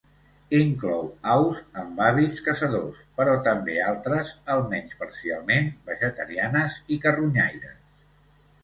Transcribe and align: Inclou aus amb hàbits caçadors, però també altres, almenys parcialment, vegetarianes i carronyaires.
Inclou 0.59 1.03
aus 1.33 1.59
amb 1.81 2.01
hàbits 2.05 2.41
caçadors, 2.47 3.03
però 3.21 3.35
també 3.49 3.77
altres, 3.91 4.33
almenys 4.57 4.99
parcialment, 5.05 5.71
vegetarianes 5.93 6.81
i 6.97 7.01
carronyaires. 7.07 7.81